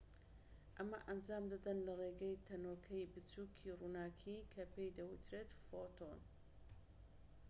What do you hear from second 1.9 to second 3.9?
ڕێگەی تەنۆکەی بچووکی